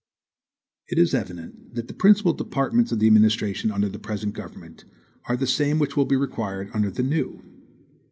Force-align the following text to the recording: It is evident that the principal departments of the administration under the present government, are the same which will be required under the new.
It 0.87 0.97
is 0.97 1.13
evident 1.13 1.75
that 1.75 1.87
the 1.87 1.93
principal 1.93 2.33
departments 2.33 2.91
of 2.91 2.97
the 2.97 3.05
administration 3.05 3.69
under 3.69 3.87
the 3.87 3.99
present 3.99 4.33
government, 4.33 4.83
are 5.25 5.37
the 5.37 5.45
same 5.45 5.77
which 5.77 5.95
will 5.95 6.05
be 6.07 6.15
required 6.15 6.71
under 6.73 6.89
the 6.89 7.03
new. 7.03 7.43